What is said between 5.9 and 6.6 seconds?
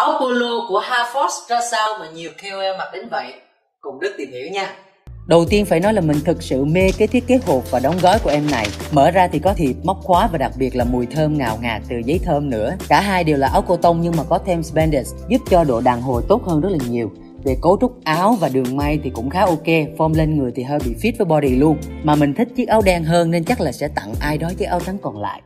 là mình thực